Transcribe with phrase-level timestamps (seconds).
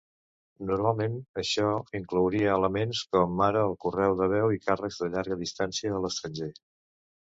[0.69, 1.67] Normalment això
[1.99, 6.55] inclouria elements com ara el correu de veu i càrrecs de llarga distància a l'estranger.